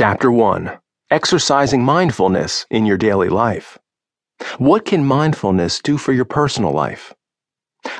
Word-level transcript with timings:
Chapter 0.00 0.32
1 0.32 0.78
Exercising 1.10 1.84
Mindfulness 1.84 2.64
in 2.70 2.86
Your 2.86 2.96
Daily 2.96 3.28
Life. 3.28 3.76
What 4.56 4.86
can 4.86 5.04
mindfulness 5.04 5.78
do 5.82 5.98
for 5.98 6.14
your 6.14 6.24
personal 6.24 6.72
life? 6.72 7.12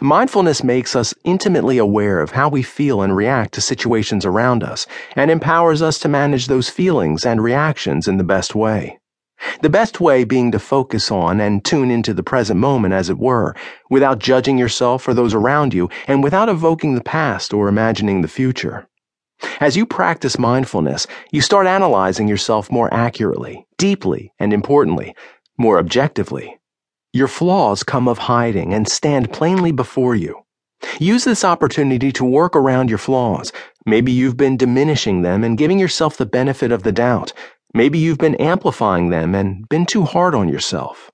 Mindfulness 0.00 0.64
makes 0.64 0.96
us 0.96 1.12
intimately 1.24 1.76
aware 1.76 2.22
of 2.22 2.30
how 2.30 2.48
we 2.48 2.62
feel 2.62 3.02
and 3.02 3.14
react 3.14 3.52
to 3.52 3.60
situations 3.60 4.24
around 4.24 4.64
us 4.64 4.86
and 5.14 5.30
empowers 5.30 5.82
us 5.82 5.98
to 5.98 6.08
manage 6.08 6.46
those 6.46 6.70
feelings 6.70 7.26
and 7.26 7.42
reactions 7.42 8.08
in 8.08 8.16
the 8.16 8.24
best 8.24 8.54
way. 8.54 8.98
The 9.60 9.68
best 9.68 10.00
way 10.00 10.24
being 10.24 10.52
to 10.52 10.58
focus 10.58 11.10
on 11.10 11.38
and 11.38 11.62
tune 11.62 11.90
into 11.90 12.14
the 12.14 12.22
present 12.22 12.58
moment, 12.58 12.94
as 12.94 13.10
it 13.10 13.18
were, 13.18 13.54
without 13.90 14.20
judging 14.20 14.56
yourself 14.56 15.06
or 15.06 15.12
those 15.12 15.34
around 15.34 15.74
you 15.74 15.90
and 16.08 16.24
without 16.24 16.48
evoking 16.48 16.94
the 16.94 17.04
past 17.04 17.52
or 17.52 17.68
imagining 17.68 18.22
the 18.22 18.26
future. 18.26 18.88
As 19.60 19.76
you 19.76 19.86
practice 19.86 20.38
mindfulness, 20.38 21.06
you 21.32 21.40
start 21.40 21.66
analyzing 21.66 22.28
yourself 22.28 22.70
more 22.70 22.92
accurately, 22.92 23.66
deeply, 23.78 24.32
and 24.38 24.52
importantly, 24.52 25.14
more 25.58 25.78
objectively. 25.78 26.58
Your 27.12 27.28
flaws 27.28 27.82
come 27.82 28.08
of 28.08 28.18
hiding 28.18 28.72
and 28.72 28.88
stand 28.88 29.32
plainly 29.32 29.72
before 29.72 30.14
you. 30.14 30.44
Use 30.98 31.24
this 31.24 31.44
opportunity 31.44 32.12
to 32.12 32.24
work 32.24 32.56
around 32.56 32.88
your 32.88 32.98
flaws. 32.98 33.52
Maybe 33.84 34.12
you've 34.12 34.36
been 34.36 34.56
diminishing 34.56 35.22
them 35.22 35.44
and 35.44 35.58
giving 35.58 35.78
yourself 35.78 36.16
the 36.16 36.26
benefit 36.26 36.72
of 36.72 36.82
the 36.82 36.92
doubt. 36.92 37.32
Maybe 37.74 37.98
you've 37.98 38.18
been 38.18 38.34
amplifying 38.36 39.10
them 39.10 39.34
and 39.34 39.68
been 39.68 39.86
too 39.86 40.04
hard 40.04 40.34
on 40.34 40.48
yourself. 40.48 41.10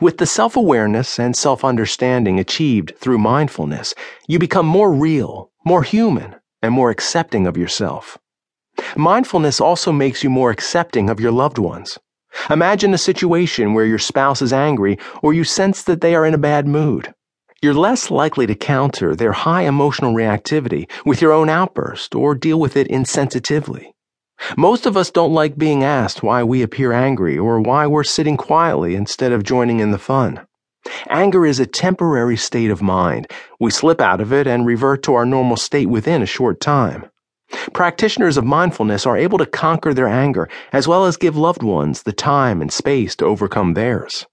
With 0.00 0.18
the 0.18 0.26
self 0.26 0.56
awareness 0.56 1.18
and 1.18 1.36
self 1.36 1.64
understanding 1.64 2.40
achieved 2.40 2.94
through 2.98 3.18
mindfulness, 3.18 3.94
you 4.26 4.38
become 4.38 4.66
more 4.66 4.92
real, 4.92 5.50
more 5.64 5.82
human, 5.82 6.34
and 6.62 6.72
more 6.72 6.90
accepting 6.90 7.46
of 7.46 7.56
yourself. 7.56 8.18
Mindfulness 8.96 9.60
also 9.60 9.92
makes 9.92 10.22
you 10.22 10.30
more 10.30 10.50
accepting 10.50 11.10
of 11.10 11.20
your 11.20 11.32
loved 11.32 11.58
ones. 11.58 11.98
Imagine 12.50 12.94
a 12.94 12.98
situation 12.98 13.74
where 13.74 13.84
your 13.84 13.98
spouse 13.98 14.42
is 14.42 14.52
angry 14.52 14.98
or 15.22 15.32
you 15.32 15.44
sense 15.44 15.82
that 15.82 16.00
they 16.00 16.14
are 16.14 16.26
in 16.26 16.34
a 16.34 16.38
bad 16.38 16.66
mood. 16.66 17.12
You're 17.60 17.74
less 17.74 18.10
likely 18.10 18.46
to 18.46 18.54
counter 18.54 19.16
their 19.16 19.32
high 19.32 19.62
emotional 19.62 20.14
reactivity 20.14 20.88
with 21.04 21.20
your 21.20 21.32
own 21.32 21.48
outburst 21.48 22.14
or 22.14 22.34
deal 22.34 22.60
with 22.60 22.76
it 22.76 22.88
insensitively. 22.88 23.92
Most 24.56 24.86
of 24.86 24.96
us 24.96 25.10
don't 25.10 25.32
like 25.32 25.58
being 25.58 25.82
asked 25.82 26.22
why 26.22 26.44
we 26.44 26.62
appear 26.62 26.92
angry 26.92 27.36
or 27.36 27.60
why 27.60 27.88
we're 27.88 28.04
sitting 28.04 28.36
quietly 28.36 28.94
instead 28.94 29.32
of 29.32 29.42
joining 29.42 29.80
in 29.80 29.90
the 29.90 29.98
fun. 29.98 30.46
Anger 31.08 31.46
is 31.46 31.60
a 31.60 31.66
temporary 31.66 32.36
state 32.36 32.70
of 32.70 32.82
mind. 32.82 33.30
We 33.60 33.70
slip 33.70 34.00
out 34.00 34.20
of 34.20 34.32
it 34.32 34.46
and 34.46 34.66
revert 34.66 35.02
to 35.04 35.14
our 35.14 35.26
normal 35.26 35.56
state 35.56 35.86
within 35.86 36.22
a 36.22 36.26
short 36.26 36.60
time. 36.60 37.06
Practitioners 37.72 38.36
of 38.36 38.44
mindfulness 38.44 39.06
are 39.06 39.16
able 39.16 39.38
to 39.38 39.46
conquer 39.46 39.94
their 39.94 40.08
anger 40.08 40.48
as 40.72 40.86
well 40.86 41.06
as 41.06 41.16
give 41.16 41.36
loved 41.36 41.62
ones 41.62 42.02
the 42.02 42.12
time 42.12 42.60
and 42.60 42.72
space 42.72 43.16
to 43.16 43.24
overcome 43.24 43.74
theirs. 43.74 44.26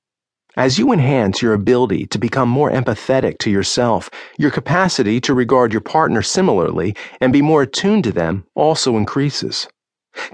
As 0.58 0.80
you 0.80 0.92
enhance 0.92 1.42
your 1.42 1.53
ability 1.53 2.06
to 2.08 2.17
become 2.17 2.48
more 2.48 2.72
empathetic 2.72 3.39
to 3.39 3.52
yourself, 3.52 4.09
your 4.38 4.52
capacity 4.52 5.20
to 5.22 5.33
regard 5.33 5.73
your 5.73 5.81
partner 5.81 6.22
similarly 6.22 6.95
and 7.20 7.33
be 7.33 7.42
more 7.42 7.64
attuned 7.64 8.06
to 8.06 8.11
them 8.11 8.45
also 8.56 8.95
increases. 8.95 9.67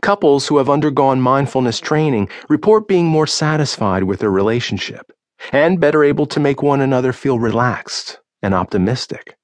Couples 0.01 0.47
who 0.47 0.57
have 0.57 0.69
undergone 0.69 1.21
mindfulness 1.21 1.79
training 1.79 2.29
report 2.49 2.87
being 2.87 3.07
more 3.07 3.25
satisfied 3.25 4.03
with 4.03 4.19
their 4.19 4.29
relationship 4.29 5.11
and 5.51 5.79
better 5.79 6.03
able 6.03 6.25
to 6.27 6.39
make 6.39 6.61
one 6.61 6.81
another 6.81 7.13
feel 7.13 7.39
relaxed 7.39 8.19
and 8.41 8.53
optimistic. 8.53 9.37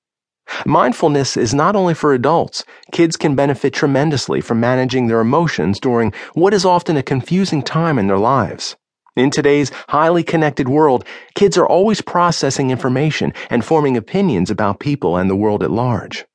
Mindfulness 0.66 1.36
is 1.36 1.54
not 1.54 1.76
only 1.76 1.94
for 1.94 2.14
adults, 2.14 2.64
kids 2.92 3.18
can 3.18 3.36
benefit 3.36 3.74
tremendously 3.74 4.40
from 4.40 4.60
managing 4.60 5.08
their 5.08 5.20
emotions 5.20 5.80
during 5.80 6.14
what 6.34 6.54
is 6.54 6.66
often 6.66 6.96
a 6.96 7.04
confusing 7.04 7.62
time 7.62 8.00
in 8.00 8.08
their 8.08 8.18
lives. 8.18 8.76
In 9.18 9.30
today's 9.30 9.72
highly 9.90 10.24
connected 10.24 10.70
world, 10.70 11.04
kids 11.36 11.58
are 11.58 11.68
always 11.68 12.02
processing 12.02 12.70
information 12.70 13.34
and 13.50 13.66
forming 13.66 13.98
opinions 13.98 14.50
about 14.50 14.80
people 14.80 15.18
and 15.18 15.30
the 15.30 15.36
world 15.36 15.64
at 15.64 15.72
large. 15.72 16.26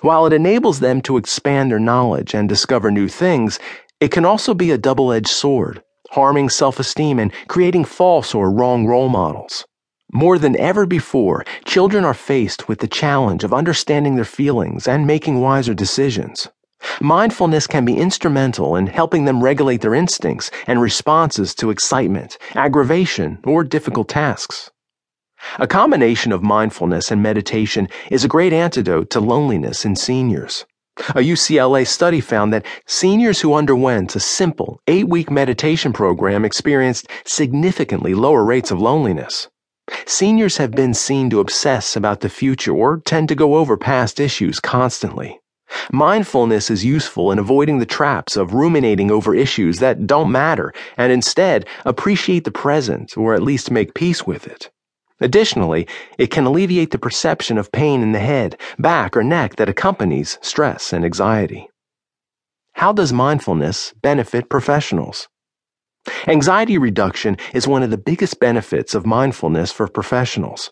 While 0.00 0.26
it 0.26 0.32
enables 0.32 0.80
them 0.80 1.02
to 1.02 1.18
expand 1.18 1.70
their 1.70 1.78
knowledge 1.78 2.34
and 2.34 2.48
discover 2.48 2.90
new 2.90 3.08
things, 3.08 3.58
it 4.00 4.10
can 4.10 4.24
also 4.24 4.54
be 4.54 4.70
a 4.70 4.78
double 4.78 5.12
edged 5.12 5.28
sword 5.28 5.83
harming 6.14 6.48
self 6.48 6.80
esteem, 6.80 7.18
and 7.18 7.32
creating 7.48 7.84
false 7.84 8.34
or 8.34 8.50
wrong 8.50 8.86
role 8.86 9.08
models. 9.08 9.64
More 10.12 10.38
than 10.38 10.56
ever 10.60 10.86
before, 10.86 11.44
children 11.64 12.04
are 12.04 12.14
faced 12.14 12.68
with 12.68 12.78
the 12.78 12.86
challenge 12.86 13.42
of 13.42 13.52
understanding 13.52 14.14
their 14.14 14.24
feelings 14.24 14.86
and 14.86 15.06
making 15.06 15.40
wiser 15.40 15.74
decisions. 15.74 16.48
Mindfulness 17.00 17.66
can 17.66 17.84
be 17.84 17.96
instrumental 17.96 18.76
in 18.76 18.86
helping 18.86 19.24
them 19.24 19.42
regulate 19.42 19.80
their 19.80 19.94
instincts 19.94 20.50
and 20.66 20.80
responses 20.80 21.54
to 21.56 21.70
excitement, 21.70 22.38
aggravation, 22.54 23.38
or 23.44 23.64
difficult 23.64 24.08
tasks. 24.08 24.70
A 25.58 25.66
combination 25.66 26.30
of 26.30 26.42
mindfulness 26.42 27.10
and 27.10 27.22
meditation 27.22 27.88
is 28.10 28.24
a 28.24 28.28
great 28.28 28.52
antidote 28.52 29.10
to 29.10 29.20
loneliness 29.20 29.84
in 29.84 29.96
seniors. 29.96 30.64
A 31.10 31.22
UCLA 31.22 31.84
study 31.86 32.20
found 32.20 32.52
that 32.52 32.64
seniors 32.86 33.40
who 33.40 33.54
underwent 33.54 34.14
a 34.14 34.20
simple 34.20 34.80
eight 34.86 35.08
week 35.08 35.28
meditation 35.28 35.92
program 35.92 36.44
experienced 36.44 37.08
significantly 37.24 38.14
lower 38.14 38.44
rates 38.44 38.70
of 38.70 38.80
loneliness. 38.80 39.48
Seniors 40.06 40.56
have 40.58 40.70
been 40.70 40.94
seen 40.94 41.30
to 41.30 41.40
obsess 41.40 41.96
about 41.96 42.20
the 42.20 42.28
future 42.28 42.72
or 42.72 43.00
tend 43.04 43.28
to 43.28 43.34
go 43.34 43.56
over 43.56 43.76
past 43.76 44.20
issues 44.20 44.60
constantly. 44.60 45.40
Mindfulness 45.90 46.70
is 46.70 46.84
useful 46.84 47.32
in 47.32 47.40
avoiding 47.40 47.80
the 47.80 47.86
traps 47.86 48.36
of 48.36 48.54
ruminating 48.54 49.10
over 49.10 49.34
issues 49.34 49.80
that 49.80 50.06
don't 50.06 50.30
matter 50.30 50.72
and 50.96 51.12
instead 51.12 51.66
appreciate 51.84 52.44
the 52.44 52.52
present 52.52 53.16
or 53.16 53.34
at 53.34 53.42
least 53.42 53.70
make 53.70 53.94
peace 53.94 54.26
with 54.26 54.46
it. 54.46 54.70
Additionally, 55.20 55.86
it 56.18 56.30
can 56.30 56.44
alleviate 56.44 56.90
the 56.90 56.98
perception 56.98 57.56
of 57.56 57.72
pain 57.72 58.02
in 58.02 58.12
the 58.12 58.18
head, 58.18 58.58
back, 58.78 59.16
or 59.16 59.22
neck 59.22 59.56
that 59.56 59.68
accompanies 59.68 60.38
stress 60.42 60.92
and 60.92 61.04
anxiety. 61.04 61.68
How 62.72 62.92
does 62.92 63.12
mindfulness 63.12 63.94
benefit 64.02 64.50
professionals? 64.50 65.28
Anxiety 66.26 66.76
reduction 66.76 67.36
is 67.54 67.68
one 67.68 67.82
of 67.82 67.90
the 67.90 67.96
biggest 67.96 68.40
benefits 68.40 68.94
of 68.94 69.06
mindfulness 69.06 69.70
for 69.70 69.86
professionals. 69.86 70.70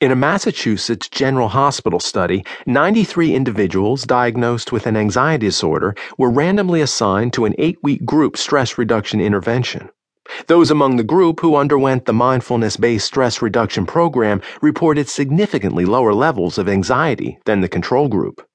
In 0.00 0.12
a 0.12 0.16
Massachusetts 0.16 1.08
General 1.10 1.48
Hospital 1.48 2.00
study, 2.00 2.44
93 2.66 3.34
individuals 3.34 4.04
diagnosed 4.04 4.72
with 4.72 4.86
an 4.86 4.96
anxiety 4.96 5.48
disorder 5.48 5.94
were 6.16 6.30
randomly 6.30 6.80
assigned 6.80 7.34
to 7.34 7.44
an 7.44 7.54
eight 7.58 7.76
week 7.82 8.06
group 8.06 8.36
stress 8.36 8.78
reduction 8.78 9.20
intervention. 9.20 9.90
Those 10.46 10.70
among 10.70 10.96
the 10.96 11.04
group 11.04 11.40
who 11.40 11.56
underwent 11.56 12.04
the 12.04 12.12
mindfulness 12.12 12.76
based 12.76 13.06
stress 13.06 13.42
reduction 13.42 13.86
program 13.86 14.40
reported 14.62 15.08
significantly 15.08 15.84
lower 15.84 16.14
levels 16.14 16.58
of 16.58 16.68
anxiety 16.68 17.38
than 17.44 17.60
the 17.60 17.68
control 17.68 18.08
group. 18.08 18.46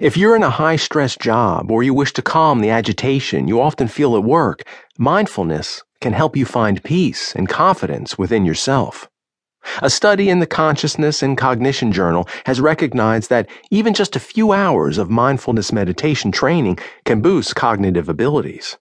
If 0.00 0.16
you're 0.16 0.36
in 0.36 0.42
a 0.42 0.50
high 0.50 0.76
stress 0.76 1.16
job 1.16 1.70
or 1.70 1.82
you 1.82 1.94
wish 1.94 2.12
to 2.14 2.22
calm 2.22 2.60
the 2.60 2.70
agitation 2.70 3.48
you 3.48 3.60
often 3.60 3.88
feel 3.88 4.16
at 4.16 4.24
work, 4.24 4.62
mindfulness 4.98 5.82
can 6.00 6.12
help 6.12 6.36
you 6.36 6.44
find 6.44 6.82
peace 6.82 7.34
and 7.34 7.48
confidence 7.48 8.18
within 8.18 8.44
yourself. 8.44 9.08
A 9.82 9.90
study 9.90 10.28
in 10.28 10.38
the 10.38 10.46
Consciousness 10.46 11.22
and 11.22 11.36
Cognition 11.36 11.90
Journal 11.92 12.28
has 12.44 12.60
recognized 12.60 13.30
that 13.30 13.48
even 13.70 13.94
just 13.94 14.14
a 14.14 14.20
few 14.20 14.52
hours 14.52 14.98
of 14.98 15.10
mindfulness 15.10 15.72
meditation 15.72 16.30
training 16.30 16.78
can 17.04 17.20
boost 17.20 17.56
cognitive 17.56 18.08
abilities. 18.08 18.76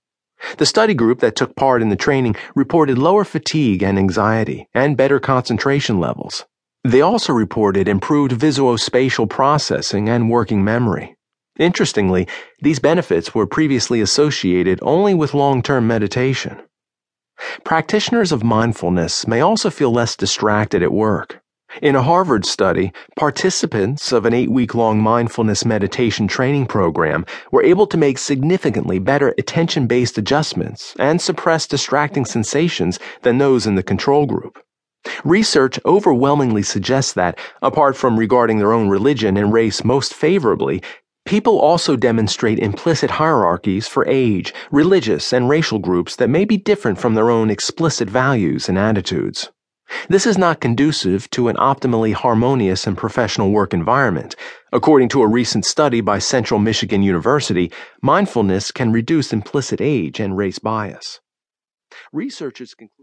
The 0.58 0.66
study 0.66 0.94
group 0.94 1.20
that 1.20 1.36
took 1.36 1.56
part 1.56 1.82
in 1.82 1.90
the 1.90 1.96
training 1.96 2.36
reported 2.56 2.98
lower 2.98 3.24
fatigue 3.24 3.84
and 3.84 3.98
anxiety 3.98 4.68
and 4.74 4.98
better 4.98 5.20
concentration 5.20 6.00
levels. 6.00 6.46
They 6.84 7.02
also 7.02 7.34
reported 7.34 7.88
improved 7.88 8.32
visuospatial 8.34 9.30
processing 9.30 10.08
and 10.08 10.30
working 10.30 10.64
memory. 10.64 11.16
Interestingly, 11.58 12.28
these 12.62 12.80
benefits 12.80 13.34
were 13.34 13.48
previously 13.48 14.02
associated 14.02 14.80
only 14.82 15.14
with 15.14 15.34
long 15.34 15.64
term 15.64 15.88
meditation. 15.88 16.62
Practitioners 17.64 18.32
of 18.32 18.44
mindfulness 18.44 19.28
may 19.28 19.42
also 19.42 19.70
feel 19.70 19.92
less 19.92 20.16
distracted 20.16 20.84
at 20.84 20.92
work. 20.92 21.42
In 21.82 21.94
a 21.94 22.02
Harvard 22.02 22.46
study, 22.46 22.94
participants 23.18 24.14
of 24.14 24.26
an 24.26 24.34
eight 24.34 24.50
week 24.50 24.76
long 24.76 25.02
mindfulness 25.02 25.66
meditation 25.66 26.26
training 26.26 26.68
program 26.68 27.26
were 27.52 27.64
able 27.64 27.86
to 27.88 27.98
make 27.98 28.18
significantly 28.18 28.98
better 28.98 29.36
attention 29.38 29.86
based 29.86 30.18
adjustments 30.18 30.96
and 30.98 31.20
suppress 31.20 31.68
distracting 31.68 32.24
sensations 32.24 32.98
than 33.24 33.40
those 33.40 33.68
in 33.68 33.76
the 33.76 33.84
control 33.84 34.26
group. 34.26 34.58
Research 35.26 35.78
overwhelmingly 35.86 36.64
suggests 36.64 37.12
that, 37.14 37.38
apart 37.62 37.98
from 37.98 38.18
regarding 38.18 38.60
their 38.60 38.72
own 38.72 38.88
religion 38.88 39.36
and 39.36 39.52
race 39.52 39.84
most 39.84 40.14
favorably, 40.14 40.82
people 41.26 41.60
also 41.60 41.98
demonstrate 41.98 42.58
implicit 42.58 43.12
hierarchies 43.12 43.86
for 43.86 44.08
age, 44.08 44.54
religious, 44.72 45.34
and 45.34 45.50
racial 45.50 45.80
groups 45.80 46.16
that 46.16 46.30
may 46.30 46.46
be 46.46 46.56
different 46.56 46.98
from 46.98 47.16
their 47.16 47.30
own 47.30 47.50
explicit 47.50 48.10
values 48.10 48.70
and 48.70 48.78
attitudes. 48.78 49.50
This 50.10 50.26
is 50.26 50.38
not 50.38 50.62
conducive 50.62 51.30
to 51.32 51.48
an 51.48 51.56
optimally 51.58 52.14
harmonious 52.14 52.88
and 52.88 52.98
professional 52.98 53.52
work 53.52 53.74
environment. 53.74 54.36
According 54.72 55.10
to 55.10 55.22
a 55.22 55.28
recent 55.28 55.66
study 55.66 56.02
by 56.02 56.20
Central 56.20 56.60
Michigan 56.60 57.02
University, 57.02 57.72
mindfulness 58.02 58.72
can 58.72 58.92
reduce 58.92 59.34
implicit 59.34 59.82
age 59.82 60.20
and 60.20 60.38
race 60.38 60.60
bias. 60.60 61.20
Researchers 62.12 62.74
conclude 62.74 62.92